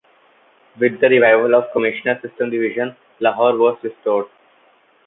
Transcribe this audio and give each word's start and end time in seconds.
With 0.79 0.99
the 0.99 1.09
revival 1.09 1.53
of 1.53 1.71
commissioner 1.73 2.19
system 2.23 2.49
division, 2.49 2.95
Lahore 3.19 3.55
was 3.55 3.77
restored. 3.83 4.25